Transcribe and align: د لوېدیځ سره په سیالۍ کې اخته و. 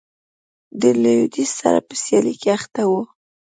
د 0.81 0.83
لوېدیځ 1.01 1.51
سره 1.61 1.79
په 1.87 1.93
سیالۍ 2.03 2.35
کې 2.41 2.49
اخته 2.57 2.81
و. 2.89 2.91